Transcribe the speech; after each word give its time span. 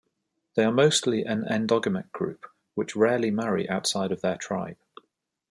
They 0.55 0.63
are 0.63 0.71
mostly 0.71 1.25
an 1.25 1.43
endogamic 1.43 2.11
group 2.11 2.47
which 2.73 2.95
rarely 2.95 3.29
marry 3.29 3.69
outside 3.69 4.11
of 4.11 4.21
their 4.21 4.35
tribe. 4.35 4.77